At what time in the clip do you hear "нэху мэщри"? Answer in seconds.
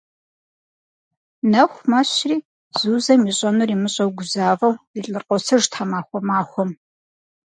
1.51-2.37